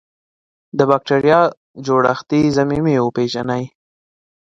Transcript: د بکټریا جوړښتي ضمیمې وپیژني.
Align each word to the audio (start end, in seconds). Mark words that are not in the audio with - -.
د 0.77 0.79
بکټریا 0.89 1.41
جوړښتي 1.85 2.41
ضمیمې 2.57 2.95
وپیژني. 3.01 3.63